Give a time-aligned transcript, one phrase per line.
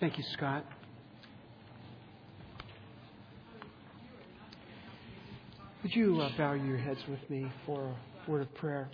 [0.00, 0.64] Thank you, Scott.
[5.82, 7.94] Would you uh, bow your heads with me for
[8.26, 8.90] a word of prayer?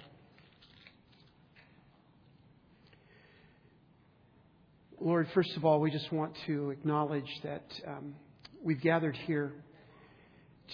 [5.00, 8.16] Lord, first of all, we just want to acknowledge that um,
[8.60, 9.52] we've gathered here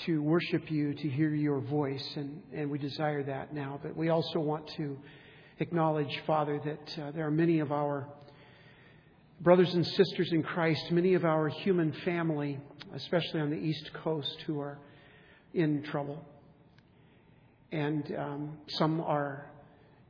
[0.07, 3.79] to worship you, to hear your voice, and, and we desire that now.
[3.83, 4.97] But we also want to
[5.59, 8.09] acknowledge, Father, that uh, there are many of our
[9.43, 12.61] brothers and sisters in Christ, many of our human family,
[12.95, 14.79] especially on the East Coast, who are
[15.53, 16.25] in trouble.
[17.73, 19.51] And um, some are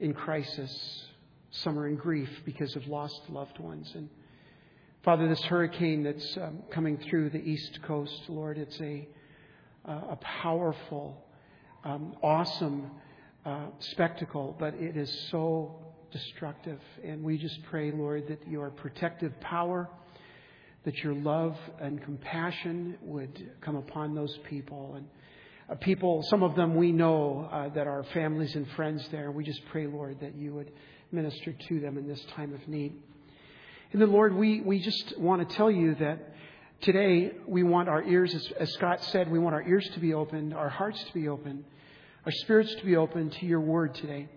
[0.01, 1.07] in crisis,
[1.51, 3.91] some are in grief because of lost loved ones.
[3.95, 4.11] And
[5.03, 9.09] Father, this hurricane that's um, coming through the East Coast, Lord, it's a,
[9.89, 11.25] uh, a powerful,
[11.85, 12.91] um, awesome
[13.47, 15.82] uh, spectacle, but it is so
[16.13, 16.81] destructive.
[17.05, 19.89] And we just pray, Lord, that your protective power,
[20.85, 24.95] that your love and compassion would come upon those people.
[24.97, 25.07] And
[25.71, 29.31] uh, people, some of them we know uh, that are families and friends there.
[29.31, 30.71] We just pray, Lord, that you would
[31.11, 32.95] minister to them in this time of need.
[33.93, 36.35] And then, Lord, we, we just want to tell you that
[36.81, 40.15] today we want our ears, as, as Scott said, we want our ears to be
[40.15, 41.65] opened, our hearts to be open,
[42.25, 44.29] our spirits to be open to your word today.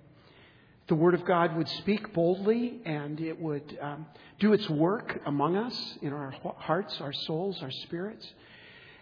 [0.88, 4.06] The word of God would speak boldly and it would um,
[4.40, 8.24] do its work among us in our hearts, our souls, our spirits.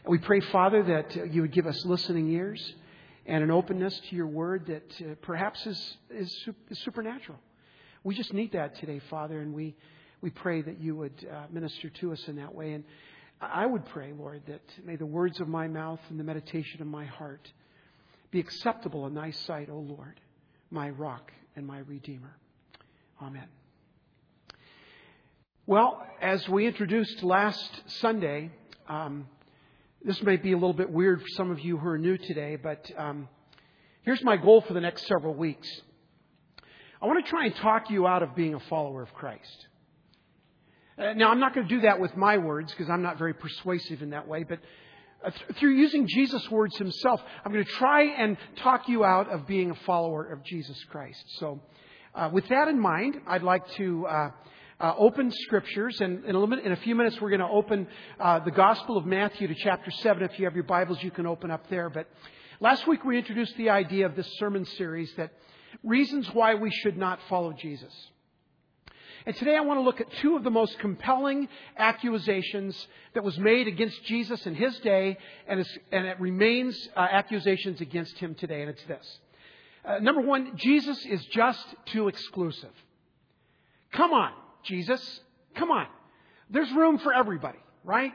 [0.06, 2.74] And we pray, Father, that you would give us listening ears
[3.26, 7.38] and an openness to your word that uh, perhaps is, is, is, supernatural.
[8.06, 9.76] We just need that today, Father, and we,
[10.22, 12.74] we pray that you would uh, minister to us in that way.
[12.74, 12.86] And
[13.42, 16.88] I would pray, Lord, that may the words of my mouth and the meditation of
[16.88, 17.52] my heart
[18.32, 20.22] be acceptable in thy sight, O Lord,
[20.72, 22.36] my rock and my redeemer.
[23.22, 23.48] Amen.
[25.66, 28.52] Well, as we introduced last Sunday,
[28.88, 29.28] um,
[30.04, 32.58] this may be a little bit weird for some of you who are new today,
[32.58, 33.30] but um,
[34.02, 35.70] here's my goal for the next several weeks.
[37.02, 39.68] I want to try and talk you out of being a follower of Christ.
[40.98, 43.34] Uh, now, I'm not going to do that with my words because I'm not very
[43.34, 44.60] persuasive in that way, but
[45.60, 49.72] through using Jesus' words himself, I'm going to try and talk you out of being
[49.72, 51.24] a follower of Jesus Christ.
[51.40, 51.62] So,
[52.16, 54.30] uh, with that in mind, I'd like to uh,
[54.80, 57.88] uh, open scriptures, and in a, in a, few minutes we're going to open
[58.20, 60.22] uh, the Gospel of Matthew to chapter 7.
[60.24, 61.90] If you have your Bibles, you can open up there.
[61.90, 62.08] But
[62.60, 65.32] last week we introduced the idea of this sermon series that
[65.84, 67.94] reasons why we should not follow Jesus.
[69.26, 71.48] And today I want to look at two of the most compelling
[71.78, 75.18] accusations that was made against Jesus in his day,
[75.48, 79.20] and, and it remains uh, accusations against him today, and it's this.
[79.86, 82.72] Uh, number one, Jesus is just too exclusive.
[83.94, 84.34] Come on.
[84.64, 85.22] Jesus.
[85.56, 85.88] Come on.
[86.50, 88.12] There's room for everybody, right?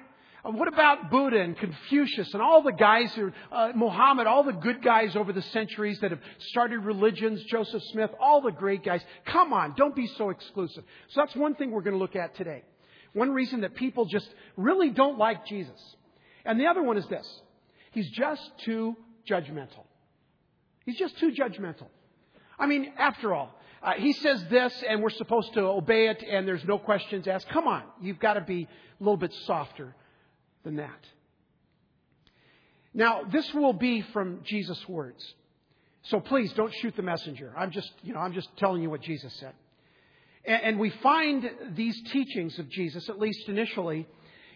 [0.51, 4.83] What about Buddha and Confucius and all the guys who, uh, Muhammad, all the good
[4.83, 9.03] guys over the centuries that have started religions, Joseph Smith, all the great guys?
[9.27, 10.85] Come on, don't be so exclusive.
[11.09, 12.63] So that's one thing we're going to look at today.
[13.13, 14.27] One reason that people just
[14.57, 15.97] really don't like Jesus.
[16.47, 17.27] And the other one is this.
[17.91, 18.97] He's just too
[19.29, 19.85] judgmental.
[20.87, 21.89] He's just too judgmental.
[22.59, 26.49] I mean, after all, uh, he says this, and we're supposed to obey it, and
[26.49, 27.51] there's no questions asked.
[27.51, 29.95] Come on, you've got to be a little bit softer
[30.65, 31.01] than that.
[32.95, 35.23] Now, this will be from Jesus' words.
[36.05, 37.53] So please don't shoot the messenger.
[37.57, 39.53] I'm just, you know, I'm just telling you what Jesus said.
[40.45, 44.07] And, and we find these teachings of Jesus, at least initially,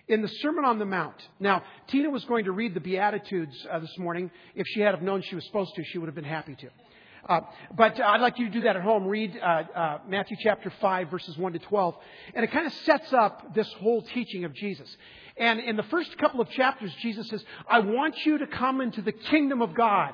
[0.09, 1.17] in the Sermon on the Mount.
[1.39, 4.31] Now, Tina was going to read the Beatitudes uh, this morning.
[4.55, 6.69] If she had have known she was supposed to, she would have been happy to.
[7.29, 7.41] Uh,
[7.77, 9.07] but uh, I'd like you to do that at home.
[9.07, 11.95] Read uh, uh, Matthew chapter 5, verses 1 to 12.
[12.35, 14.97] And it kind of sets up this whole teaching of Jesus.
[15.37, 19.03] And in the first couple of chapters, Jesus says, I want you to come into
[19.03, 20.13] the kingdom of God.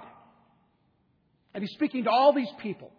[1.55, 2.93] And he's speaking to all these people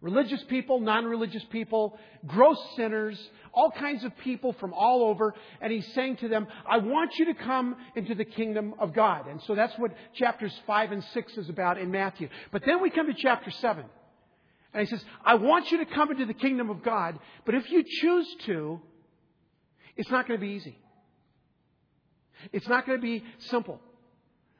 [0.00, 3.18] religious people, non religious people, gross sinners,
[3.52, 5.34] all kinds of people from all over.
[5.60, 9.26] And he's saying to them, I want you to come into the kingdom of God.
[9.26, 12.28] And so that's what chapters 5 and 6 is about in Matthew.
[12.50, 13.84] But then we come to chapter 7.
[14.72, 17.68] And he says, I want you to come into the kingdom of God, but if
[17.70, 18.80] you choose to,
[19.96, 20.78] it's not going to be easy.
[22.52, 23.80] It's not going to be simple.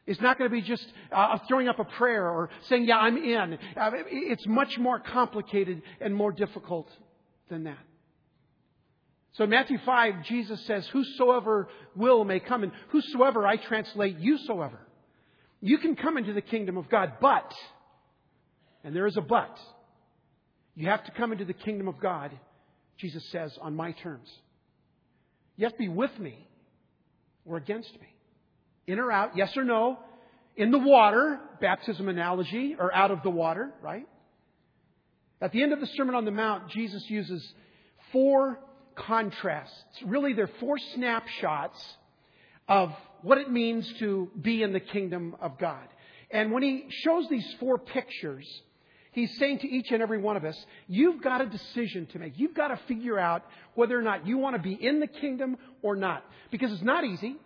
[0.07, 3.17] It's not going to be just uh, throwing up a prayer or saying, Yeah, I'm
[3.17, 3.59] in.
[3.77, 6.89] Uh, it's much more complicated and more difficult
[7.49, 7.79] than that.
[9.33, 12.63] So in Matthew 5, Jesus says, Whosoever will may come.
[12.63, 14.81] And whosoever, I translate, yousoever.
[15.61, 17.55] You can come into the kingdom of God, but,
[18.83, 19.59] and there is a but,
[20.75, 22.33] you have to come into the kingdom of God,
[22.97, 24.29] Jesus says, on my terms.
[25.57, 26.49] You have to be with me
[27.45, 28.09] or against me.
[28.87, 29.99] In or out, yes or no.
[30.57, 34.07] In the water, baptism analogy, or out of the water, right?
[35.41, 37.47] At the end of the Sermon on the Mount, Jesus uses
[38.13, 38.59] four
[38.95, 40.03] contrasts.
[40.05, 41.83] Really, they're four snapshots
[42.69, 42.93] of
[43.23, 45.87] what it means to be in the kingdom of God.
[46.31, 48.47] And when he shows these four pictures,
[49.13, 50.57] he's saying to each and every one of us,
[50.89, 52.35] you've got a decision to make.
[52.37, 55.57] You've got to figure out whether or not you want to be in the kingdom
[55.83, 56.25] or not.
[56.51, 57.37] Because it's not easy.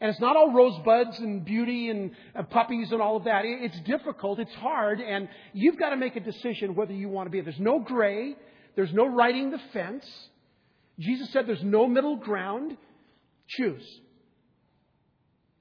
[0.00, 3.42] And it's not all rosebuds and beauty and, and puppies and all of that.
[3.44, 4.38] It's difficult.
[4.38, 5.00] It's hard.
[5.00, 7.40] And you've got to make a decision whether you want to be.
[7.40, 8.36] There's no gray.
[8.76, 10.06] There's no riding the fence.
[11.00, 12.76] Jesus said there's no middle ground.
[13.48, 13.82] Choose.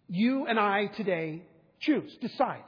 [0.08, 1.42] You and I today
[1.80, 2.64] choose, decide.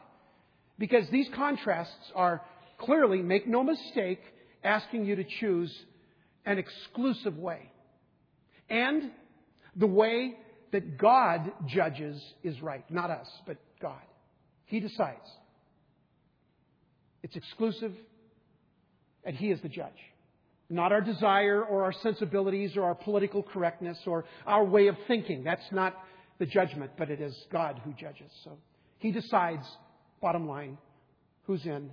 [0.78, 2.42] Because these contrasts are
[2.80, 4.22] clearly, make no mistake,
[4.64, 5.74] asking you to choose
[6.46, 7.72] an exclusive way.
[8.70, 9.12] And
[9.76, 10.36] the way
[10.72, 12.84] that God judges is right.
[12.92, 14.02] Not us, but God.
[14.66, 15.28] He decides.
[17.24, 17.94] It's exclusive,
[19.24, 19.92] and He is the judge.
[20.70, 25.44] Not our desire or our sensibilities or our political correctness or our way of thinking.
[25.44, 25.96] That's not
[26.38, 28.32] the judgment, but it is God who judges.
[28.44, 28.58] So
[29.00, 29.66] He decides,
[30.22, 30.78] bottom line,
[31.44, 31.90] who's in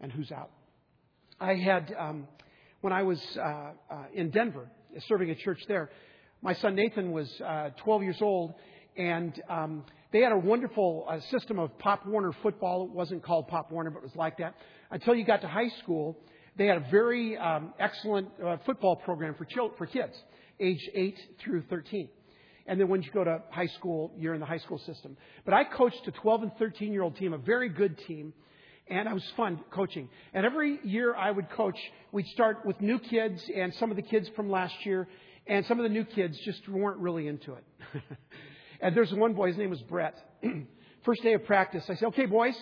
[0.00, 0.50] and who's out.
[1.40, 2.28] I had, um,
[2.80, 3.40] when I was uh,
[3.90, 4.68] uh, in Denver,
[5.08, 5.90] serving a church there,
[6.42, 8.54] my son Nathan was uh, 12 years old,
[8.96, 12.84] and um, they had a wonderful uh, system of Pop Warner football.
[12.84, 14.54] It wasn't called Pop Warner, but it was like that.
[14.90, 16.16] Until you got to high school,
[16.56, 20.14] they had a very um, excellent uh, football program for, chil- for kids,
[20.60, 22.08] age 8 through 13.
[22.66, 25.16] And then when you go to high school, you're in the high school system.
[25.44, 28.32] But I coached a 12 and 13 year old team, a very good team,
[28.88, 30.08] and it was fun coaching.
[30.32, 31.78] And every year I would coach,
[32.12, 35.08] we'd start with new kids and some of the kids from last year,
[35.46, 37.64] and some of the new kids just weren't really into it.
[38.80, 40.14] and there's one boy, his name was Brett.
[41.04, 42.56] First day of practice, I said, okay, boys,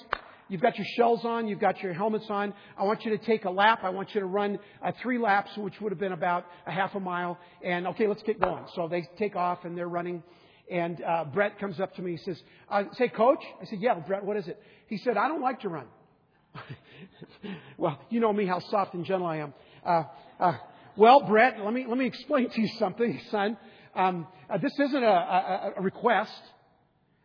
[0.49, 2.53] you've got your shells on, you've got your helmets on.
[2.77, 3.81] I want you to take a lap.
[3.83, 6.95] I want you to run uh, three laps, which would have been about a half
[6.95, 7.39] a mile.
[7.63, 8.65] And okay, let's get going.
[8.75, 10.23] So they take off and they're running.
[10.71, 12.13] And uh, Brett comes up to me.
[12.13, 14.25] He says, uh, "Say, coach." I said, "Yeah, Brett.
[14.25, 15.85] What is it?" He said, "I don't like to run."
[17.79, 19.55] well, you know me, how soft and gentle I am.
[19.85, 20.03] Uh,
[20.41, 20.53] uh,
[20.97, 23.57] well, Brett, let me, let me explain to you something, son.
[23.95, 26.33] Um, uh, this isn't a, a, a request.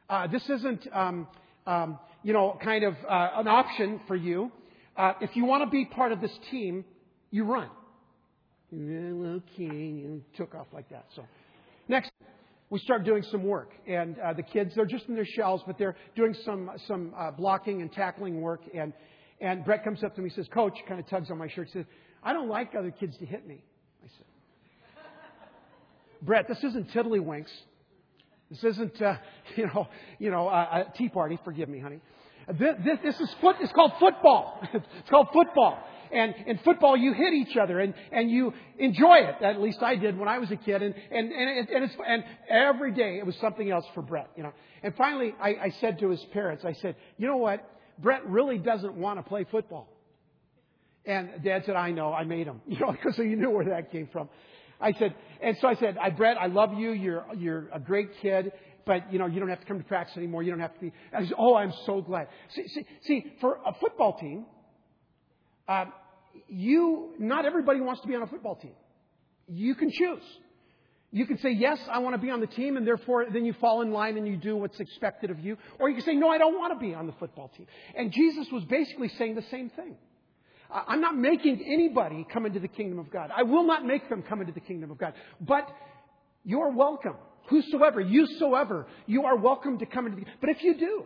[0.10, 1.28] Uh, this isn't, um,
[1.66, 4.52] um, you know, kind of uh, an option for you.
[4.98, 6.84] Uh, if you want to be part of this team,
[7.31, 7.70] you run.
[8.74, 11.06] Okay, and took off like that.
[11.16, 11.26] So,
[11.88, 12.12] next,
[12.70, 15.80] we start doing some work, and uh, the kids they're just in their shells, but
[15.80, 18.62] they're doing some some uh, blocking and tackling work.
[18.76, 18.94] And
[19.41, 21.69] and Brett comes up to me, and says, "Coach," kind of tugs on my shirt,
[21.71, 21.86] says,
[22.24, 23.63] I don't like other kids to hit me.
[24.03, 24.25] I said,
[26.21, 27.51] Brett, this isn't tiddlywinks.
[28.50, 29.18] This isn't, uh,
[29.56, 29.88] you know,
[30.18, 31.39] you know, uh, a tea party.
[31.44, 32.01] Forgive me, honey.
[32.47, 33.57] This, this, this is foot.
[33.62, 34.62] It's called football.
[34.74, 35.80] it's called football.
[36.12, 39.44] And in football, you hit each other and, and you enjoy it.
[39.44, 40.81] At least I did when I was a kid.
[40.81, 44.42] And, and, and, and, it's, and every day it was something else for Brett, you
[44.42, 44.51] know.
[44.81, 47.63] And finally, I, I said to his parents, I said, you know what?
[48.01, 49.88] Brett really doesn't want to play football.
[51.06, 52.62] And Dad said, I know, I made him.
[52.68, 54.30] You know, because you knew where that came from.
[54.81, 56.92] I said, and so I said, I Brett, I love you.
[56.92, 58.54] You're you're a great kid,
[58.85, 60.42] but you know you don't have to come to practice anymore.
[60.42, 60.94] You don't have to be.
[61.12, 62.28] And said, oh, I'm so glad.
[62.56, 64.45] See, see, see for a football team,
[65.68, 65.85] uh,
[66.47, 68.71] you not everybody wants to be on a football team.
[69.50, 70.23] You can choose.
[71.11, 73.54] You can say, yes, I want to be on the team, and therefore then you
[73.54, 75.57] fall in line and you do what's expected of you.
[75.80, 77.66] Or you can say, no, I don't want to be on the football team.
[77.95, 79.95] And Jesus was basically saying the same thing.
[80.71, 83.31] I'm not making anybody come into the kingdom of God.
[83.35, 85.13] I will not make them come into the kingdom of God.
[85.42, 85.68] But
[86.45, 87.16] you're welcome.
[87.47, 91.06] Whosoever, yousoever, you are welcome to come into the But if you do,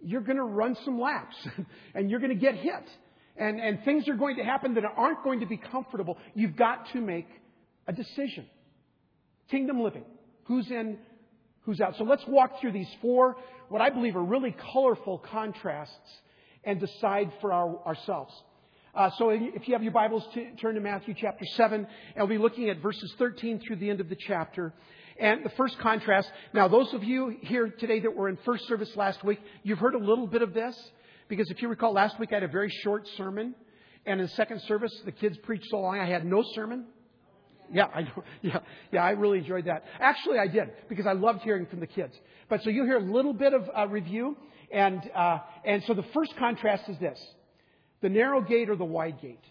[0.00, 1.34] you're going to run some laps
[1.94, 2.88] and you're going to get hit.
[3.36, 6.16] And, and things are going to happen that aren't going to be comfortable.
[6.34, 7.26] You've got to make
[7.88, 8.46] a decision.
[9.50, 10.04] Kingdom living.
[10.44, 10.98] Who's in,
[11.62, 11.96] who's out.
[11.96, 13.36] So let's walk through these four,
[13.68, 15.94] what I believe are really colorful contrasts
[16.64, 18.32] and decide for our, ourselves.
[18.94, 22.26] Uh, so if you have your Bibles, to, turn to Matthew chapter 7, and we'll
[22.26, 24.72] be looking at verses 13 through the end of the chapter.
[25.18, 28.90] And the first contrast, now those of you here today that were in first service
[28.96, 30.76] last week, you've heard a little bit of this,
[31.28, 33.54] because if you recall last week I had a very short sermon,
[34.06, 36.86] and in second service the kids preached so long I had no sermon.
[37.72, 38.00] Yeah, I.
[38.42, 38.58] Yeah,
[38.90, 39.84] yeah, I really enjoyed that.
[40.00, 42.14] Actually, I did because I loved hearing from the kids.
[42.48, 44.36] But so you'll hear a little bit of uh, review,
[44.72, 47.18] and uh, and so the first contrast is this:
[48.00, 49.44] the narrow gate or the wide gate?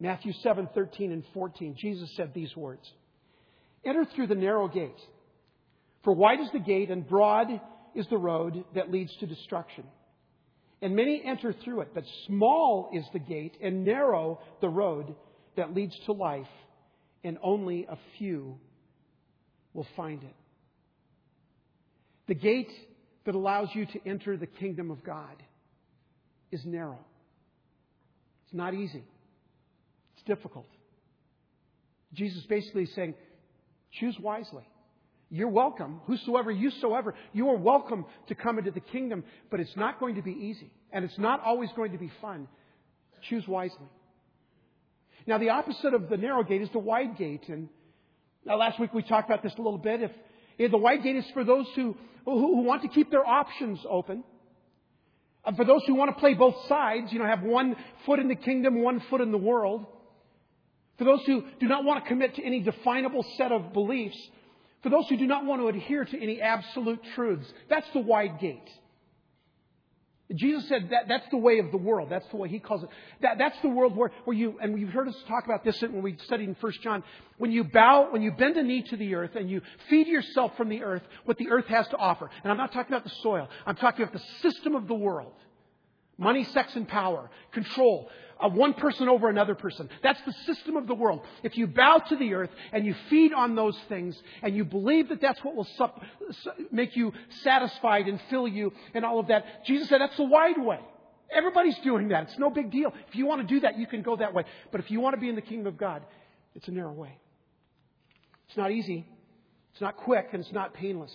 [0.00, 2.82] Matthew 7, 13 and 14, Jesus said these words.
[3.84, 4.98] Enter through the narrow gate.
[6.02, 7.48] For wide is the gate and broad
[7.94, 9.84] is the road that leads to destruction.
[10.82, 15.14] And many enter through it, but small is the gate and narrow the road
[15.56, 16.46] that leads to life,
[17.24, 18.58] and only a few
[19.72, 20.34] will find it.
[22.28, 22.70] The gate
[23.24, 25.42] that allows you to enter the kingdom of God
[26.52, 27.00] is narrow.
[28.44, 29.04] It's not easy.
[30.14, 30.68] It's difficult.
[32.12, 33.14] Jesus basically is saying,
[33.92, 34.62] choose wisely.
[35.30, 39.74] You're welcome, whosoever, you yousoever, you are welcome to come into the kingdom, but it's
[39.74, 40.70] not going to be easy.
[40.92, 42.46] And it's not always going to be fun.
[43.28, 43.88] Choose wisely.
[45.26, 47.48] Now, the opposite of the narrow gate is the wide gate.
[47.48, 47.68] And
[48.44, 50.02] now, last week we talked about this a little bit.
[50.02, 50.10] If,
[50.58, 53.80] if the wide gate is for those who, who, who want to keep their options
[53.88, 54.22] open,
[55.44, 57.76] uh, for those who want to play both sides, you know, have one
[58.06, 59.86] foot in the kingdom, one foot in the world.
[60.98, 64.16] For those who do not want to commit to any definable set of beliefs,
[64.82, 68.38] for those who do not want to adhere to any absolute truths, that's the wide
[68.40, 68.68] gate.
[70.32, 72.08] Jesus said that that's the way of the world.
[72.10, 72.88] That's the way he calls it.
[73.20, 76.00] That, that's the world where, where you, and you've heard us talk about this when
[76.00, 77.04] we studied in 1 John,
[77.36, 80.56] when you bow, when you bend a knee to the earth and you feed yourself
[80.56, 82.30] from the earth what the earth has to offer.
[82.42, 83.48] And I'm not talking about the soil.
[83.66, 85.34] I'm talking about the system of the world.
[86.16, 87.28] Money, sex, and power.
[87.52, 88.08] Control
[88.52, 89.88] one person over another person.
[90.02, 91.20] That's the system of the world.
[91.42, 95.08] If you bow to the earth and you feed on those things and you believe
[95.08, 96.02] that that's what will sup-
[96.70, 100.58] make you satisfied and fill you and all of that, Jesus said that's the wide
[100.58, 100.80] way.
[101.30, 102.24] Everybody's doing that.
[102.24, 102.92] It's no big deal.
[103.08, 104.44] If you want to do that, you can go that way.
[104.70, 106.02] But if you want to be in the kingdom of God,
[106.54, 107.18] it's a narrow way.
[108.48, 109.06] It's not easy.
[109.72, 111.12] It's not quick and it's not painless.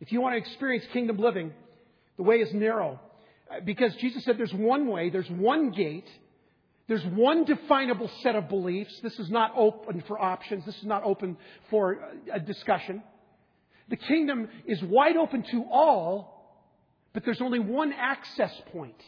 [0.00, 1.52] If you want to experience kingdom living,
[2.16, 3.00] the way is narrow
[3.64, 6.08] because Jesus said there's one way, there's one gate,
[6.88, 8.98] there's one definable set of beliefs.
[9.02, 11.36] This is not open for options, this is not open
[11.70, 11.98] for
[12.32, 13.02] a discussion.
[13.88, 16.62] The kingdom is wide open to all,
[17.12, 19.00] but there's only one access point,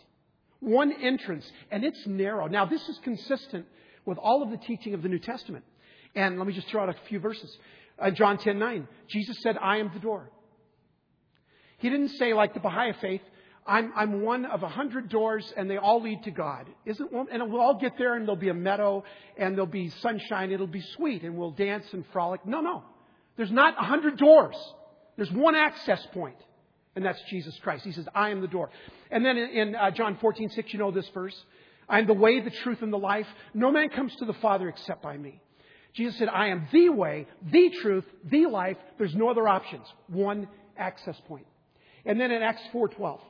[0.59, 2.49] one entrance, and it's narrow.
[2.49, 3.67] Now, this is consistent
[4.05, 5.65] with all of the teaching of the New Testament.
[6.17, 7.57] And let me just throw out a few verses.
[7.99, 10.31] Uh, John 10 9, Jesus said, I am the door.
[11.79, 13.23] He didn't say, like the Baha'i faith,
[13.67, 16.67] I'm, I'm one of a hundred doors and they all lead to God.
[16.85, 19.05] Isn't one, and we'll all get there and there'll be a meadow
[19.37, 20.51] and there'll be sunshine.
[20.51, 22.45] It'll be sweet and we'll dance and frolic.
[22.45, 22.83] No, no.
[23.37, 24.57] There's not a hundred doors.
[25.17, 26.37] There's one access point,
[26.97, 27.85] and that's Jesus Christ.
[27.85, 28.71] He says, I am the door.
[29.11, 31.37] And then in, in uh, John 14, 6, you know this verse.
[31.89, 33.27] I am the way, the truth, and the life.
[33.55, 35.41] No man comes to the Father except by me.
[35.95, 38.79] Jesus said, I am the way, the truth, the life.
[38.97, 39.87] There's no other options.
[40.09, 41.47] One access point.
[42.07, 43.21] And then in Acts 4:12,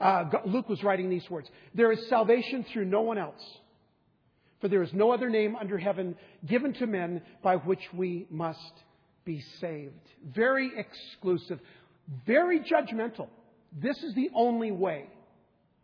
[0.00, 3.42] uh, Luke was writing these words There is salvation through no one else,
[4.60, 6.16] for there is no other name under heaven
[6.46, 8.72] given to men by which we must
[9.24, 9.94] be saved.
[10.34, 11.60] Very exclusive,
[12.26, 13.28] very judgmental.
[13.72, 15.06] This is the only way.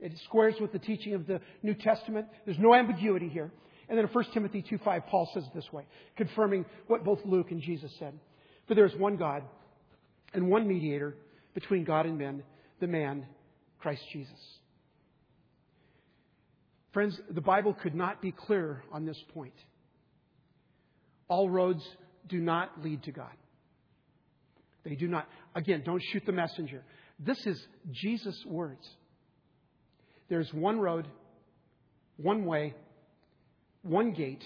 [0.00, 2.26] It squares with the teaching of the New Testament.
[2.44, 3.50] There's no ambiguity here.
[3.88, 5.84] And then in 1 Timothy 2.5, Paul says this way,
[6.16, 8.18] confirming what both Luke and Jesus said.
[8.66, 9.44] For there is one God
[10.34, 11.14] and one mediator
[11.54, 12.42] between God and men,
[12.80, 13.26] the man,
[13.86, 14.58] Christ Jesus.
[16.92, 19.54] Friends, the Bible could not be clearer on this point.
[21.28, 21.84] All roads
[22.28, 23.30] do not lead to God.
[24.82, 25.28] They do not.
[25.54, 26.82] Again, don't shoot the messenger.
[27.20, 28.84] This is Jesus' words.
[30.28, 31.06] There's one road,
[32.16, 32.74] one way,
[33.82, 34.42] one gate.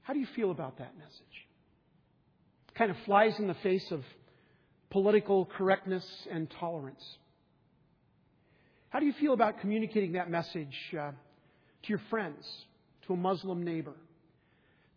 [0.00, 1.20] How do you feel about that message?
[2.78, 4.00] Kind of flies in the face of
[4.90, 7.04] political correctness and tolerance.
[8.90, 12.46] How do you feel about communicating that message uh, to your friends,
[13.06, 13.94] to a Muslim neighbor,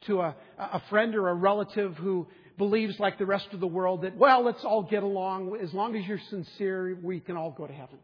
[0.08, 2.27] to a, a friend or a relative who
[2.58, 5.58] believes, like the rest of the world, that, well, let's all get along.
[5.62, 7.98] As long as you're sincere, we can all go to heaven?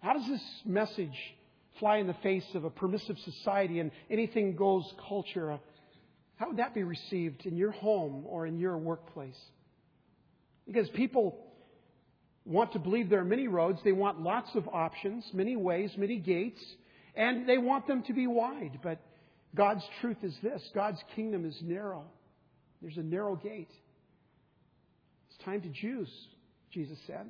[0.00, 1.16] How does this message
[1.78, 5.58] fly in the face of a permissive society and anything goes culture?
[6.36, 9.38] How would that be received in your home or in your workplace?
[10.66, 11.38] Because people
[12.44, 16.18] want to believe there are many roads, they want lots of options, many ways, many
[16.18, 16.62] gates,
[17.14, 18.80] and they want them to be wide.
[18.82, 19.00] But
[19.54, 22.04] God's truth is this God's kingdom is narrow.
[22.82, 23.70] There's a narrow gate.
[25.28, 26.10] It's time to choose,
[26.70, 27.26] Jesus said.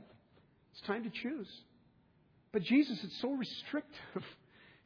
[0.73, 1.49] It's time to choose.
[2.53, 4.23] But Jesus, it's so restrictive.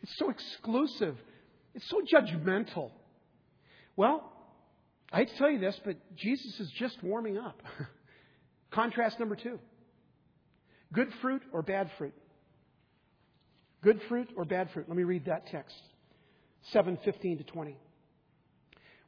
[0.00, 1.17] It's so exclusive.
[1.75, 2.93] It's so judgmental.
[3.97, 4.33] Well,
[5.12, 7.61] I tell you this, but Jesus is just warming up.
[8.71, 9.59] Contrast number two
[10.93, 12.15] good fruit or bad fruit?
[13.83, 14.87] Good fruit or bad fruit?
[14.89, 15.77] Let me read that text.
[16.73, 17.77] 7 15 to 20.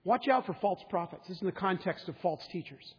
[0.04, 1.24] Watch out for false prophets.
[1.28, 2.94] This is in the context of false teachers.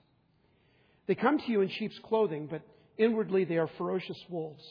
[1.07, 2.61] They come to you in sheep's clothing, but
[2.97, 4.63] inwardly they are ferocious wolves.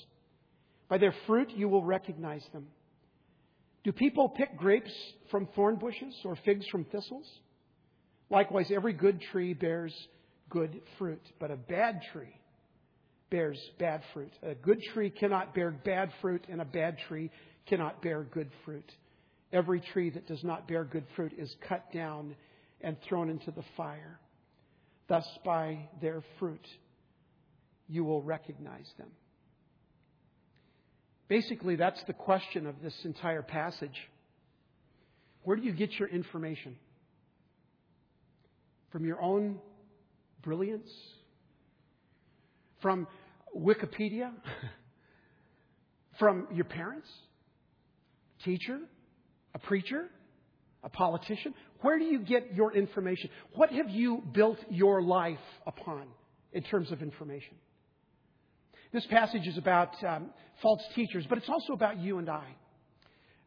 [0.89, 2.69] By their fruit you will recognize them.
[3.83, 4.93] Do people pick grapes
[5.31, 7.27] from thorn bushes or figs from thistles?
[8.29, 9.95] Likewise, every good tree bears
[10.51, 12.37] good fruit, but a bad tree
[13.31, 14.33] bears bad fruit.
[14.43, 17.31] A good tree cannot bear bad fruit, and a bad tree
[17.67, 18.91] cannot bear good fruit.
[19.53, 22.35] Every tree that does not bear good fruit is cut down
[22.81, 24.19] and thrown into the fire.
[25.09, 26.67] Thus, by their fruit,
[27.89, 29.09] you will recognize them.
[31.29, 34.09] Basically, that's the question of this entire passage.
[35.43, 36.77] Where do you get your information?
[38.91, 39.61] From your own
[40.43, 40.91] brilliance?
[42.83, 43.07] From
[43.57, 44.33] Wikipedia?
[46.19, 47.09] From your parents?
[48.45, 48.79] Teacher?
[49.55, 50.07] A preacher?
[50.83, 51.55] A politician?
[51.83, 53.31] Where do you get your information?
[53.55, 56.05] What have you built your life upon
[56.53, 57.57] in terms of information?
[58.93, 60.31] This passage is about um,
[60.63, 62.45] false teachers, but it's also about you and I.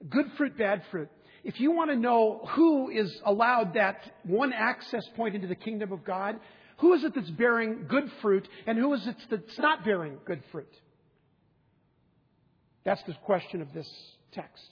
[0.10, 1.10] Good fruit, bad fruit.
[1.44, 5.92] If you want to know who is allowed that one access point into the kingdom
[5.92, 6.40] of God,
[6.84, 10.44] who is it that's bearing good fruit and who is it that's not bearing good
[10.52, 10.68] fruit?
[12.84, 13.90] That's the question of this
[14.34, 14.68] text.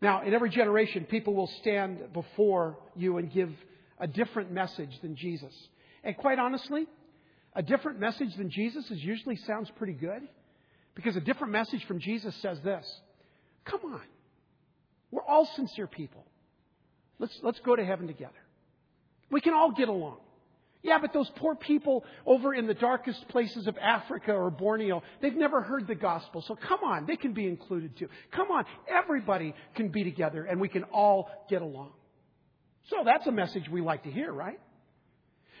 [0.00, 3.50] Now, in every generation, people will stand before you and give
[3.98, 5.52] a different message than Jesus.
[6.02, 6.86] And quite honestly,
[7.54, 10.22] a different message than Jesus is usually sounds pretty good
[10.94, 12.90] because a different message from Jesus says this
[13.66, 14.00] Come on.
[15.10, 16.24] We're all sincere people.
[17.18, 18.32] Let's, let's go to heaven together.
[19.32, 20.18] We can all get along.
[20.82, 25.34] Yeah, but those poor people over in the darkest places of Africa or Borneo, they've
[25.34, 26.42] never heard the gospel.
[26.42, 28.08] So come on, they can be included too.
[28.32, 31.92] Come on, everybody can be together and we can all get along.
[32.88, 34.58] So that's a message we like to hear, right?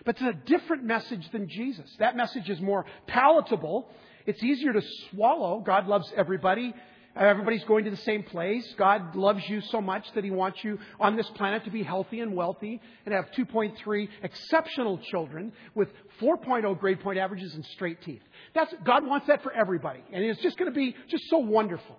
[0.04, 1.88] But it's a different message than Jesus.
[2.00, 3.88] That message is more palatable.
[4.26, 5.60] It's easier to swallow.
[5.60, 6.74] God loves everybody.
[7.14, 8.66] Everybody's going to the same place.
[8.78, 12.20] God loves you so much that He wants you on this planet to be healthy
[12.20, 15.88] and wealthy and have 2.3 exceptional children with
[16.22, 18.22] 4.0 grade point averages and straight teeth.
[18.54, 20.02] That's, God wants that for everybody.
[20.10, 21.98] And it's just going to be just so wonderful.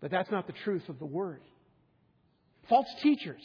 [0.00, 1.40] But that's not the truth of the Word.
[2.68, 3.42] False teachers.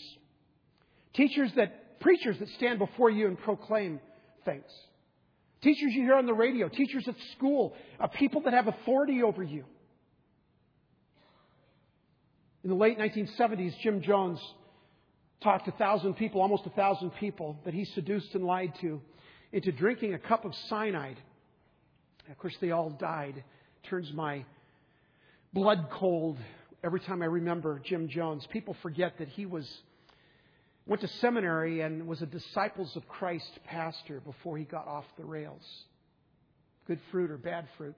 [1.14, 4.00] Teachers that, preachers that stand before you and proclaim
[4.46, 4.64] things.
[5.62, 9.44] Teachers you hear on the radio, teachers at school, uh, people that have authority over
[9.44, 9.64] you.
[12.64, 14.40] In the late 1970s, Jim Jones
[15.44, 19.02] talked a thousand people, almost a thousand people, that he seduced and lied to
[19.52, 21.18] into drinking a cup of cyanide.
[22.30, 23.44] Of course, they all died.
[23.90, 24.46] Turns my
[25.54, 26.38] blood cold
[26.84, 28.48] every time I remember Jim Jones.
[28.52, 29.68] People forget that he was
[30.86, 35.26] went to seminary and was a Disciples of Christ pastor before he got off the
[35.26, 35.64] rails.
[36.88, 37.96] Good fruit or bad fruit.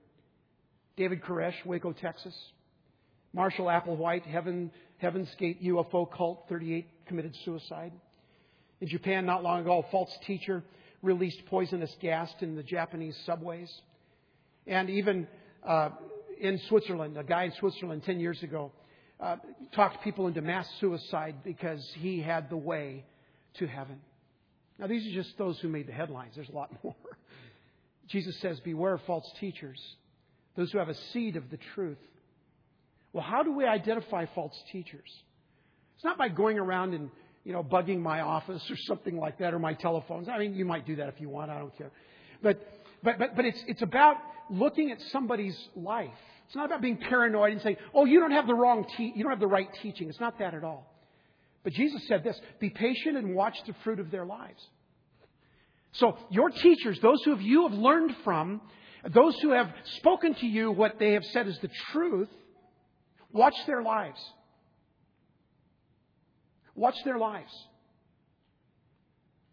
[0.97, 2.35] David Koresh, Waco, Texas.
[3.33, 7.91] Marshall Applewhite, Heaven, Heaven's Gate UFO cult, 38, committed suicide.
[8.79, 10.63] In Japan, not long ago, a false teacher
[11.01, 13.71] released poisonous gas in the Japanese subways.
[14.67, 15.27] And even
[15.65, 15.89] uh,
[16.39, 18.71] in Switzerland, a guy in Switzerland 10 years ago
[19.19, 19.37] uh,
[19.73, 23.05] talked people into mass suicide because he had the way
[23.55, 23.99] to heaven.
[24.79, 26.33] Now, these are just those who made the headlines.
[26.35, 26.95] There's a lot more.
[28.07, 29.79] Jesus says, Beware of false teachers,
[30.55, 31.97] those who have a seed of the truth.
[33.13, 35.09] Well, how do we identify false teachers?
[35.95, 37.11] It's not by going around and
[37.43, 40.27] you know, bugging my office or something like that, or my telephones.
[40.29, 41.51] I mean, you might do that if you want.
[41.51, 41.91] I don't care.
[42.41, 42.61] But,
[43.03, 44.17] but, but, but it's, it's about
[44.49, 46.09] looking at somebody's life
[46.53, 49.23] it's not about being paranoid and saying, oh, you don't have the wrong te- you
[49.23, 50.07] don't have the right teaching.
[50.07, 50.85] It's not that at all.
[51.63, 54.63] But Jesus said this be patient and watch the fruit of their lives.
[55.93, 58.61] So your teachers, those who you have learned from,
[59.15, 62.29] those who have spoken to you what they have said is the truth,
[63.31, 64.23] watch their lives.
[66.75, 67.51] Watch their lives.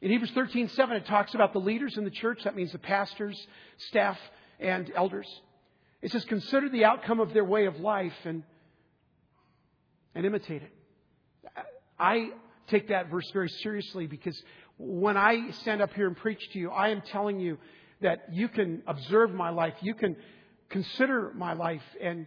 [0.03, 3.47] In Hebrews 13:7 it talks about the leaders in the church, that means the pastors,
[3.89, 4.19] staff,
[4.59, 5.41] and elders.
[6.03, 8.43] It says, consider the outcome of their way of life and,
[10.15, 10.73] and imitate it.
[11.99, 12.31] I
[12.69, 14.41] take that verse very seriously because
[14.79, 17.59] when I stand up here and preach to you, I am telling you
[18.01, 20.17] that you can observe my life, you can
[20.71, 22.27] consider my life, and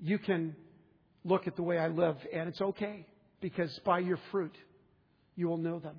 [0.00, 0.56] you can
[1.24, 3.04] look at the way I live, and it's okay
[3.40, 4.54] because by your fruit,
[5.36, 5.96] you will know them.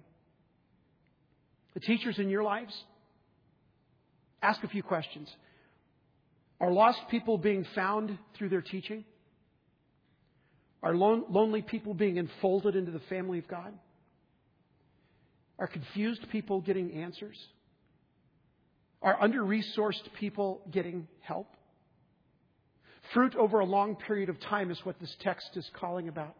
[1.73, 2.73] The teachers in your lives,
[4.41, 5.29] ask a few questions.
[6.61, 9.03] Are lost people being found through their teaching?
[10.83, 13.73] Are lon- lonely people being enfolded into the family of God?
[15.57, 17.35] Are confused people getting answers?
[19.01, 21.47] Are under resourced people getting help?
[23.15, 26.35] Fruit over a long period of time is what this text is calling about.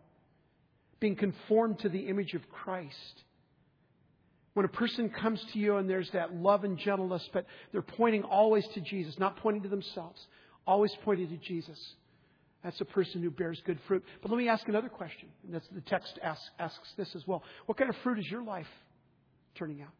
[0.99, 3.23] Being conformed to the image of Christ.
[4.53, 8.23] When a person comes to you and there's that love and gentleness, but they're pointing
[8.23, 10.19] always to Jesus, not pointing to themselves,
[10.67, 11.79] always pointing to Jesus.
[12.63, 14.03] That's a person who bears good fruit.
[14.21, 15.29] But let me ask another question.
[15.45, 17.43] And that's the text asks, asks this as well.
[17.65, 18.67] What kind of fruit is your life
[19.55, 19.93] turning out?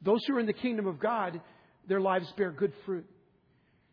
[0.00, 1.40] Those who are in the kingdom of God,
[1.86, 3.06] their lives bear good fruit.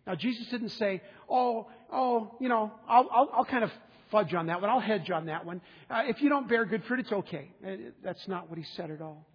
[0.07, 3.69] Now, Jesus didn't say, oh, oh, you know, I'll, I'll, I'll kind of
[4.11, 4.69] fudge on that one.
[4.69, 5.61] I'll hedge on that one.
[5.89, 7.51] Uh, if you don't bear good fruit, it's okay.
[7.65, 9.25] Uh, that's not what he said at all.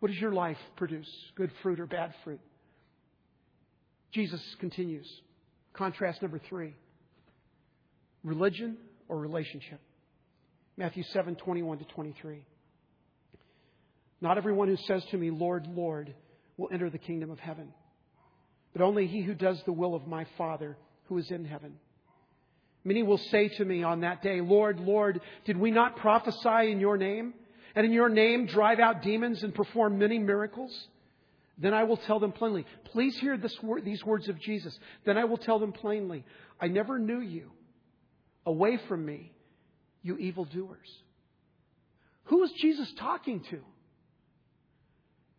[0.00, 1.08] What does your life produce?
[1.34, 2.40] Good fruit or bad fruit?
[4.12, 5.06] Jesus continues.
[5.72, 6.74] Contrast number three
[8.22, 8.76] religion
[9.08, 9.80] or relationship.
[10.76, 12.44] Matthew 7 21 to 23.
[14.20, 16.14] Not everyone who says to me, Lord, Lord,
[16.56, 17.72] will enter the kingdom of heaven,
[18.72, 20.76] but only he who does the will of my Father
[21.08, 21.74] who is in heaven.
[22.84, 26.80] Many will say to me on that day, Lord, Lord, did we not prophesy in
[26.80, 27.34] your name?
[27.74, 30.72] And in your name drive out demons and perform many miracles?
[31.58, 32.66] Then I will tell them plainly.
[32.86, 34.78] Please hear word, these words of Jesus.
[35.04, 36.24] Then I will tell them plainly,
[36.60, 37.50] I never knew you.
[38.46, 39.32] Away from me,
[40.02, 40.88] you evildoers.
[42.24, 43.60] Who was Jesus talking to?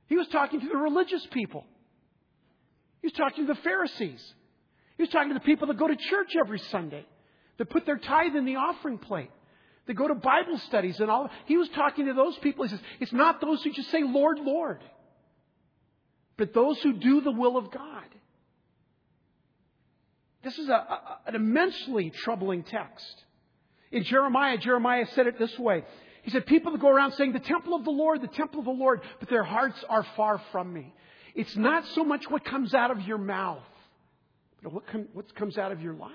[0.07, 1.65] He was talking to the religious people.
[3.01, 4.33] He was talking to the Pharisees.
[4.97, 7.05] He was talking to the people that go to church every Sunday,
[7.57, 9.31] that put their tithe in the offering plate,
[9.87, 11.29] that go to Bible studies and all.
[11.45, 12.65] He was talking to those people.
[12.65, 14.81] He says, it's not those who just say, Lord, Lord
[16.37, 18.03] but those who do the will of God.
[20.43, 23.23] This is a, a, an immensely troubling text.
[23.91, 25.83] In Jeremiah, Jeremiah said it this way.
[26.23, 28.71] He said, People go around saying, The temple of the Lord, the temple of the
[28.71, 30.93] Lord, but their hearts are far from me.
[31.33, 33.63] It's not so much what comes out of your mouth,
[34.61, 36.11] but what, com- what comes out of your life.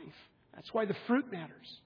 [0.61, 1.81] That's why the fruit matters.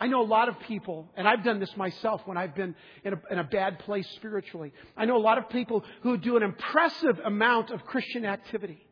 [0.00, 3.12] I know a lot of people, and I've done this myself when I've been in
[3.12, 4.72] a, in a, bad place spiritually.
[4.96, 8.84] I know a lot of people who do an impressive amount of Christian activity.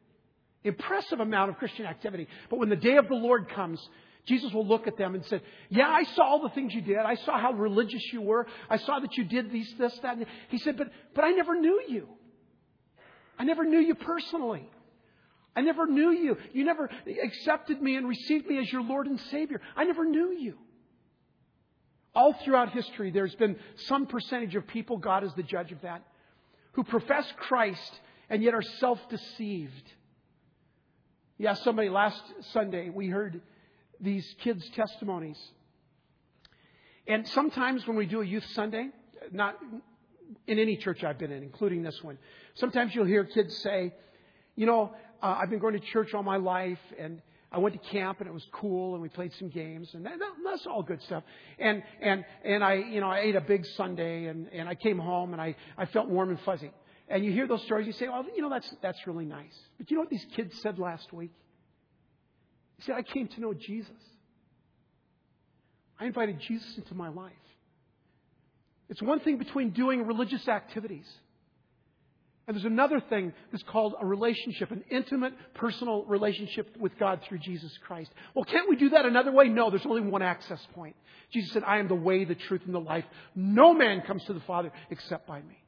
[0.62, 2.28] Impressive amount of Christian activity.
[2.48, 3.84] But when the day of the Lord comes,
[4.24, 6.98] Jesus will look at them and say, Yeah, I saw all the things you did.
[6.98, 8.46] I saw how religious you were.
[8.70, 10.16] I saw that you did these, this, that.
[10.16, 12.08] And he said, but, but I never knew you.
[13.36, 14.70] I never knew you personally.
[15.56, 16.36] I never knew you.
[16.52, 16.90] You never
[17.24, 19.60] accepted me and received me as your Lord and Savior.
[19.74, 20.58] I never knew you.
[22.14, 26.02] All throughout history, there's been some percentage of people, God is the judge of that,
[26.72, 29.92] who profess Christ and yet are self deceived.
[31.38, 33.40] Yeah, somebody last Sunday, we heard
[34.00, 35.38] these kids' testimonies.
[37.06, 38.88] And sometimes when we do a youth Sunday,
[39.30, 39.56] not
[40.46, 42.18] in any church I've been in, including this one,
[42.54, 43.94] sometimes you'll hear kids say,
[44.56, 44.92] You know,
[45.26, 48.28] uh, I've been going to church all my life, and I went to camp and
[48.28, 51.22] it was cool and we played some games and that, that's all good stuff.
[51.58, 54.98] And, and, and I, you know, I ate a big sundae and, and I came
[54.98, 56.72] home and I, I felt warm and fuzzy.
[57.08, 59.54] And you hear those stories, you say, well, you know, that's, that's really nice.
[59.78, 61.30] But you know what these kids said last week?
[62.78, 64.02] He said, I came to know Jesus.
[65.98, 67.32] I invited Jesus into my life.
[68.90, 71.06] It's one thing between doing religious activities
[72.46, 77.38] and there's another thing that's called a relationship, an intimate, personal relationship with God through
[77.38, 78.10] Jesus Christ.
[78.34, 79.48] Well, can't we do that another way?
[79.48, 80.94] No, there's only one access point.
[81.32, 83.04] Jesus said, I am the way, the truth, and the life.
[83.34, 85.58] No man comes to the Father except by me.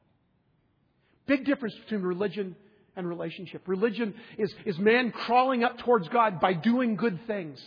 [1.27, 2.55] Big difference between religion
[2.95, 3.63] and relationship.
[3.67, 7.61] Religion is, is man crawling up towards God by doing good things.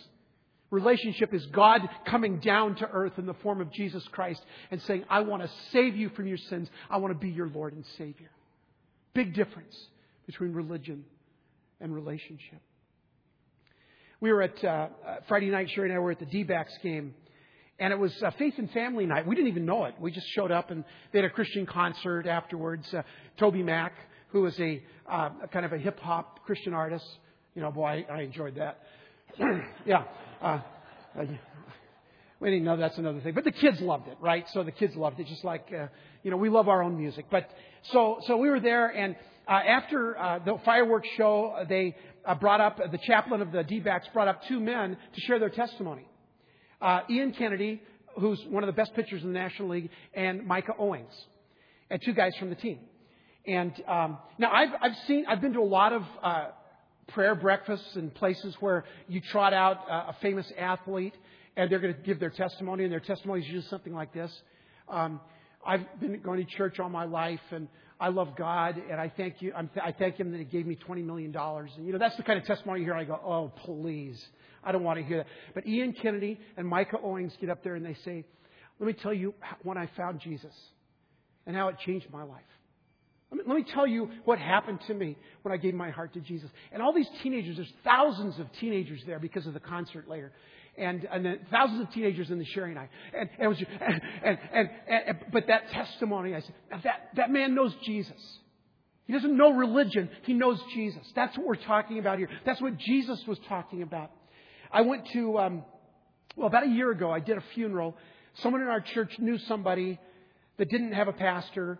[0.71, 5.05] Relationship is God coming down to earth in the form of Jesus Christ and saying,
[5.07, 6.67] I want to save you from your sins.
[6.89, 8.31] I want to be your Lord and Savior.
[9.13, 9.75] Big difference
[10.25, 11.05] between religion
[11.79, 12.61] and relationship.
[14.21, 14.87] We were at uh, uh,
[15.27, 17.13] Friday night, Sherry and I were at the D backs game,
[17.77, 19.27] and it was a faith and family night.
[19.27, 19.95] We didn't even know it.
[19.99, 22.91] We just showed up, and they had a Christian concert afterwards.
[22.93, 23.03] Uh,
[23.39, 23.91] TobyMac,
[24.29, 27.05] who was a, uh, a kind of a hip hop Christian artist,
[27.53, 28.79] you know, boy, I, I enjoyed that.
[29.85, 30.05] yeah.
[30.41, 30.61] Uh,
[31.19, 31.25] uh,
[32.39, 33.33] we didn't know that's another thing.
[33.33, 34.45] But the kids loved it, right?
[34.53, 35.87] So the kids loved it, just like, uh,
[36.23, 37.25] you know, we love our own music.
[37.31, 37.49] But
[37.91, 39.15] so, so we were there, and
[39.47, 44.07] uh, after uh, the fireworks show, they uh, brought up, the chaplain of the D-backs
[44.13, 46.07] brought up two men to share their testimony.
[46.81, 47.81] Uh, Ian Kennedy,
[48.19, 51.13] who's one of the best pitchers in the National League, and Micah Owings,
[51.89, 52.79] and two guys from the team.
[53.45, 56.47] And um, now I've, I've seen, I've been to a lot of uh,
[57.09, 61.13] prayer breakfasts and places where you trot out uh, a famous athlete
[61.55, 64.31] and they're going to give their testimony, and their testimony is just something like this.
[64.89, 65.19] Um,
[65.65, 67.67] I've been going to church all my life, and
[67.99, 69.53] I love God, and I thank you.
[69.55, 71.71] I'm, I thank Him that He gave me twenty million dollars.
[71.77, 72.95] And you know, that's the kind of testimony you hear.
[72.95, 74.21] I go, oh, please,
[74.63, 75.27] I don't want to hear that.
[75.53, 78.25] But Ian Kennedy and Micah Owings get up there and they say,
[78.79, 80.53] "Let me tell you when I found Jesus,
[81.45, 82.41] and how it changed my life."
[83.35, 86.51] Let me tell you what happened to me when I gave my heart to Jesus.
[86.71, 90.31] And all these teenagers, there's thousands of teenagers there because of the concert later.
[90.75, 92.89] And, and then thousands of teenagers in the night.
[93.13, 97.31] And, and, it was, and, and, and, and, but that testimony, I said, that, that
[97.31, 98.19] man knows Jesus.
[99.05, 100.09] He doesn't know religion.
[100.23, 101.05] He knows Jesus.
[101.15, 102.29] That's what we're talking about here.
[102.45, 104.11] That's what Jesus was talking about.
[104.71, 105.63] I went to, um,
[106.35, 107.95] well, about a year ago, I did a funeral.
[108.35, 109.99] Someone in our church knew somebody
[110.57, 111.79] that didn't have a pastor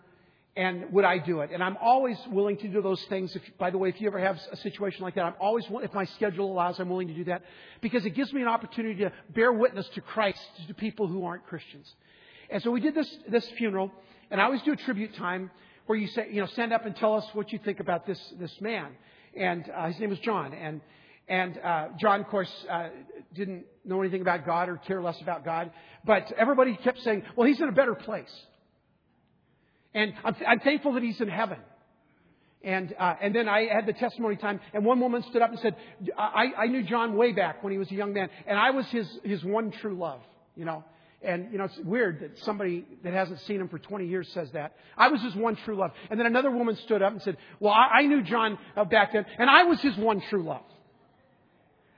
[0.56, 1.50] and would I do it?
[1.52, 3.34] And I'm always willing to do those things.
[3.34, 5.92] If, by the way, if you ever have a situation like that, I'm always, if
[5.92, 7.42] my schedule allows, I'm willing to do that
[7.80, 11.44] because it gives me an opportunity to bear witness to Christ to people who aren't
[11.46, 11.92] Christians.
[12.50, 13.90] And so we did this this funeral,
[14.30, 15.50] and I always do a tribute time
[15.86, 18.20] where you say, you know, stand up and tell us what you think about this
[18.38, 18.92] this man.
[19.36, 20.80] And uh, his name was John, and
[21.26, 22.90] and uh, John, of course, uh,
[23.34, 25.70] didn't know anything about God or care less about God,
[26.04, 28.30] but everybody kept saying, well, he's in a better place.
[29.94, 31.58] And I'm, I'm thankful that he's in heaven.
[32.62, 35.58] And, uh, and then I had the testimony time, and one woman stood up and
[35.60, 35.76] said,
[36.16, 38.86] I, I knew John way back when he was a young man, and I was
[38.86, 40.20] his, his one true love,
[40.56, 40.82] you know.
[41.20, 44.50] And, you know, it's weird that somebody that hasn't seen him for 20 years says
[44.52, 44.76] that.
[44.96, 45.92] I was his one true love.
[46.10, 49.12] And then another woman stood up and said, Well, I, I knew John uh, back
[49.14, 50.64] then, and I was his one true love.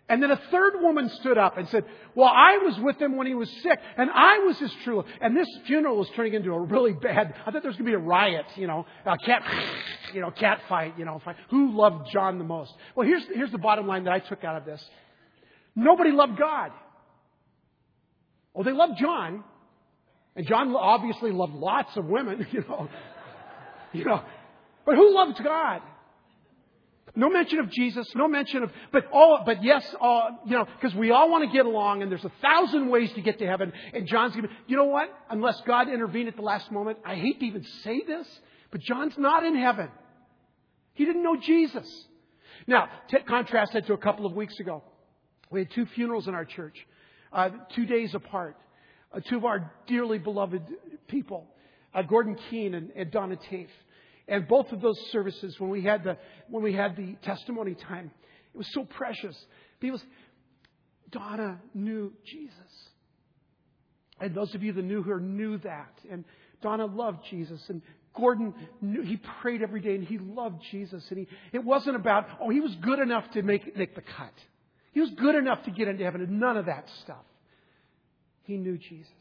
[0.08, 3.26] And then a third woman stood up and said, Well, I was with him when
[3.26, 5.06] he was sick, and I was his true love.
[5.20, 7.90] And this funeral was turning into a really bad, I thought there was going to
[7.90, 9.42] be a riot, you know, a cat,
[10.14, 11.34] you know, cat fight, you know, fight.
[11.50, 12.72] who loved John the most?
[12.94, 14.82] Well, here's, here's the bottom line that I took out of this.
[15.74, 16.70] Nobody loved God.
[18.54, 19.42] Well, they loved John,
[20.36, 22.88] and John obviously loved lots of women, you know,
[23.92, 24.22] you know,
[24.84, 25.82] but who loved God?
[27.14, 30.94] No mention of Jesus, no mention of, but all, but yes, all, you know, because
[30.94, 33.72] we all want to get along and there's a thousand ways to get to heaven.
[33.94, 35.08] And John's to, you know what?
[35.30, 38.26] Unless God intervened at the last moment, I hate to even say this,
[38.70, 39.88] but John's not in heaven.
[40.94, 41.88] He didn't know Jesus.
[42.66, 44.82] Now, t- contrast that to a couple of weeks ago.
[45.50, 46.76] We had two funerals in our church,
[47.32, 48.56] uh, two days apart.
[49.12, 50.62] Uh, two of our dearly beloved
[51.06, 51.46] people,
[51.94, 53.68] uh, Gordon Keene and, and Donna Tafe.
[54.28, 56.16] And both of those services, when we had the,
[56.48, 58.10] when we had the testimony time,
[58.54, 59.36] it was so precious.
[59.80, 60.00] People,
[61.10, 62.54] Donna knew Jesus.
[64.20, 65.92] And those of you that knew her knew that.
[66.10, 66.24] And
[66.62, 67.62] Donna loved Jesus.
[67.68, 67.82] And
[68.16, 71.04] Gordon knew, he prayed every day and he loved Jesus.
[71.10, 74.32] And he, it wasn't about, oh, he was good enough to make, make the cut.
[74.92, 77.24] He was good enough to get into heaven and none of that stuff.
[78.44, 79.12] He knew Jesus.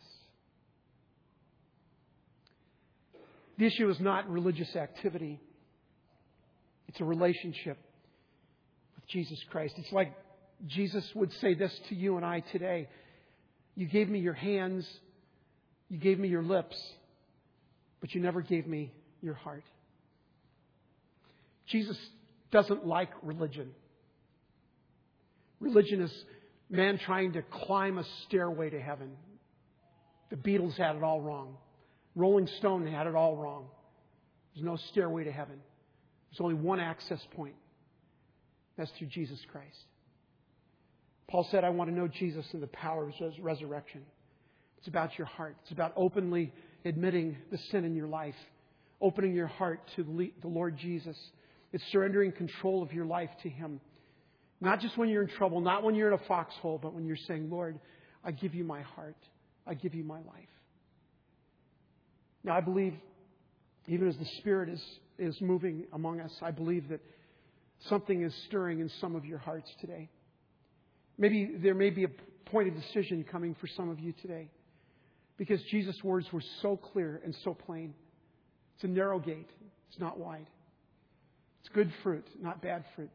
[3.57, 5.39] The issue is not religious activity,
[6.87, 7.77] it's a relationship
[8.95, 9.75] with Jesus Christ.
[9.77, 10.13] It's like
[10.67, 12.87] Jesus would say this to you and I today
[13.75, 14.87] You gave me your hands,
[15.89, 16.75] you gave me your lips,
[18.01, 19.63] but you never gave me your heart.
[21.67, 21.97] Jesus
[22.51, 23.71] doesn't like religion.
[25.59, 26.11] Religion is
[26.69, 29.11] man trying to climb a stairway to heaven.
[30.29, 31.57] The Beatles had it all wrong.
[32.15, 33.67] Rolling Stone had it all wrong.
[34.53, 35.59] There's no stairway to heaven.
[36.31, 37.55] There's only one access point.
[38.77, 39.77] That's through Jesus Christ.
[41.27, 44.01] Paul said, I want to know Jesus and the power of his resurrection.
[44.77, 45.55] It's about your heart.
[45.63, 46.53] It's about openly
[46.85, 48.35] admitting the sin in your life,
[49.01, 51.17] opening your heart to the Lord Jesus.
[51.73, 53.81] It's surrendering control of your life to Him.
[54.61, 57.17] Not just when you're in trouble, not when you're in a foxhole, but when you're
[57.27, 57.79] saying, Lord,
[58.23, 59.17] I give you my heart.
[59.67, 60.54] I give you my life.
[62.45, 62.93] Now, I believe,
[63.87, 64.81] even as the Spirit is,
[65.17, 67.01] is moving among us, I believe that
[67.89, 70.09] something is stirring in some of your hearts today.
[71.17, 72.09] Maybe there may be a
[72.45, 74.51] point of decision coming for some of you today
[75.37, 77.95] because Jesus' words were so clear and so plain.
[78.75, 79.49] It's a narrow gate,
[79.89, 80.47] it's not wide.
[81.61, 83.09] It's good fruit, not bad fruit.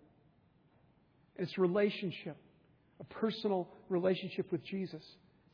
[1.36, 2.36] It's relationship,
[2.98, 5.02] a personal relationship with Jesus.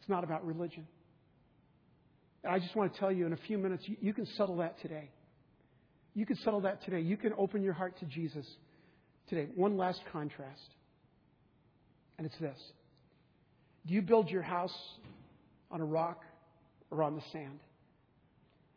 [0.00, 0.86] It's not about religion.
[2.48, 4.80] I just want to tell you in a few minutes, you, you can settle that
[4.80, 5.10] today.
[6.14, 7.00] You can settle that today.
[7.00, 8.46] You can open your heart to Jesus
[9.28, 9.48] today.
[9.54, 10.68] One last contrast,
[12.18, 12.58] and it's this
[13.86, 14.76] Do you build your house
[15.70, 16.22] on a rock
[16.90, 17.60] or on the sand?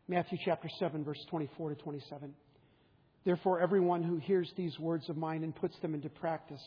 [0.08, 2.34] Matthew chapter 7, verse 24 to 27.
[3.26, 6.64] Therefore, everyone who hears these words of mine and puts them into practice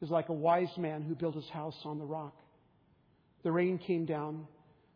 [0.00, 2.34] is like a wise man who built his house on the rock.
[3.42, 4.46] The rain came down,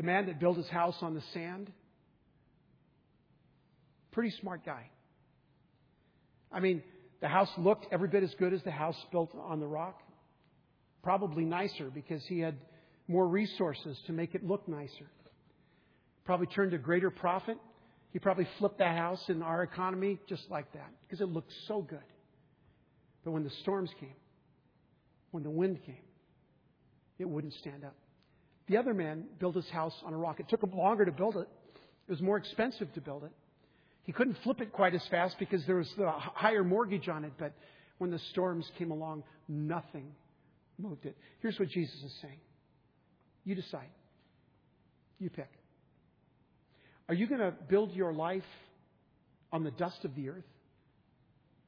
[0.00, 1.70] the man that built his house on the sand,
[4.12, 4.88] pretty smart guy.
[6.50, 6.82] I mean,
[7.20, 10.00] the house looked every bit as good as the house built on the rock.
[11.02, 12.56] Probably nicer because he had
[13.08, 15.10] more resources to make it look nicer.
[16.24, 17.58] Probably turned a greater profit.
[18.14, 21.82] He probably flipped that house in our economy just like that because it looked so
[21.82, 21.98] good.
[23.22, 24.16] But when the storms came,
[25.30, 26.06] when the wind came,
[27.18, 27.96] it wouldn't stand up.
[28.70, 30.38] The other man built his house on a rock.
[30.38, 31.48] It took him longer to build it.
[32.06, 33.32] It was more expensive to build it.
[34.04, 37.32] He couldn't flip it quite as fast because there was a higher mortgage on it,
[37.36, 37.52] but
[37.98, 40.12] when the storms came along, nothing
[40.78, 41.16] moved it.
[41.40, 42.38] Here's what Jesus is saying
[43.44, 43.90] You decide.
[45.18, 45.50] You pick.
[47.08, 48.44] Are you going to build your life
[49.52, 50.44] on the dust of the earth?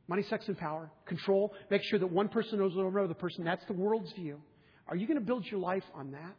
[0.07, 0.89] Money, sex, and power.
[1.07, 1.53] Control.
[1.69, 3.45] Make sure that one person knows over another person.
[3.45, 4.41] That's the world's view.
[4.87, 6.37] Are you going to build your life on that?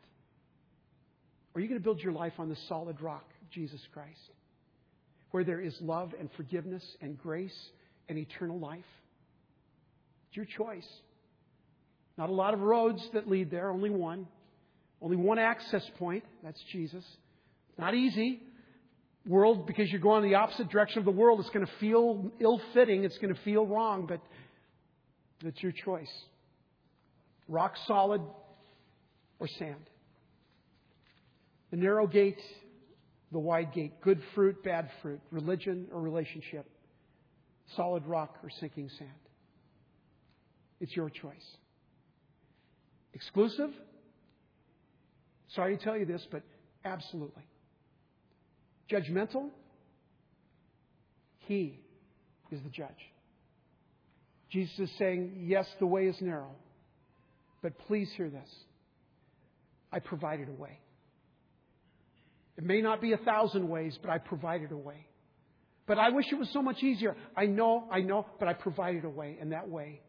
[1.54, 4.20] Or are you going to build your life on the solid rock, of Jesus Christ?
[5.34, 7.58] where there is love and forgiveness and grace
[8.08, 8.86] and eternal life.
[10.28, 10.88] It's your choice.
[12.20, 14.28] Not a lot of roads that lead there, only one.
[15.02, 16.24] Only one access point.
[16.44, 17.04] That's Jesus.
[17.80, 18.44] Not easy.
[19.26, 22.62] World, because you're going the opposite direction of the world, it's going to feel ill
[22.76, 23.04] fitting.
[23.04, 24.22] It's going to feel wrong, but
[25.44, 26.12] it's your choice.
[27.48, 28.22] Rock solid
[29.39, 29.89] or sand.
[31.73, 32.39] The narrow gate
[33.31, 36.69] the wide gate good fruit, bad fruit, religion or relationship,
[37.75, 39.09] solid rock or sinking sand.
[40.79, 41.57] It's your choice.
[43.15, 43.71] Exclusive?
[45.55, 46.43] Sorry to tell you this, but
[46.86, 47.41] absolutely.
[48.88, 49.49] Judgmental?
[51.39, 51.79] He
[52.51, 52.89] is the judge.
[54.51, 56.51] Jesus is saying, yes, the way is narrow,
[57.63, 58.49] but please hear this.
[59.91, 60.77] I provided a way.
[62.58, 65.08] It may not be a thousand ways, but I provided a way.
[65.86, 67.16] But I wish it was so much easier.
[67.36, 70.02] I know, I know, but I provided a way, and that way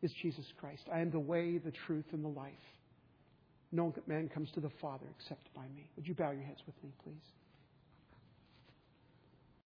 [0.00, 0.82] is Jesus Christ.
[0.92, 2.52] I am the way, the truth, and the life.
[3.72, 5.90] No man comes to the Father except by me.
[5.96, 7.16] Would you bow your heads with me, please?